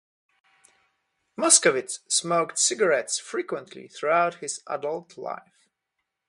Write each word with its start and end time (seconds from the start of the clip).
Moskowitz 1.37 1.99
smoked 2.07 2.57
cigarettes 2.57 3.19
frequently 3.19 3.87
throughout 3.87 4.39
his 4.39 4.63
adult 4.65 5.15
life. 5.15 5.69